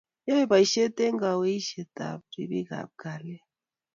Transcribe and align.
yaei 0.27 0.49
boishet 0.51 0.97
eng 1.05 1.19
kaiweishet 1.21 1.95
ab 2.09 2.21
ripik 2.37 2.69
ab 2.81 2.89
kalyet 3.01 3.47